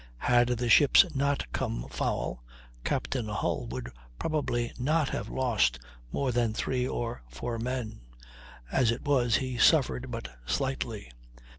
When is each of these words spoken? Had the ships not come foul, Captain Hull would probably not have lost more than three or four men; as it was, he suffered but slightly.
Had 0.25 0.47
the 0.47 0.67
ships 0.67 1.05
not 1.13 1.51
come 1.51 1.85
foul, 1.91 2.43
Captain 2.83 3.27
Hull 3.27 3.67
would 3.67 3.91
probably 4.17 4.73
not 4.79 5.09
have 5.09 5.29
lost 5.29 5.77
more 6.11 6.31
than 6.31 6.55
three 6.55 6.87
or 6.87 7.21
four 7.29 7.59
men; 7.59 8.01
as 8.71 8.89
it 8.89 9.03
was, 9.05 9.35
he 9.35 9.59
suffered 9.59 10.09
but 10.09 10.27
slightly. 10.43 11.11